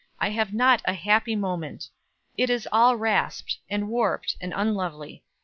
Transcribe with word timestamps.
I 0.19 0.31
have 0.31 0.51
not 0.51 0.81
a 0.85 0.93
happy 0.95 1.35
moment. 1.35 1.89
It 2.35 2.49
is 2.49 2.67
all 2.71 2.95
rasped, 2.95 3.59
and 3.69 3.87
warped, 3.87 4.35
and 4.41 4.51
unlovely. 4.51 5.23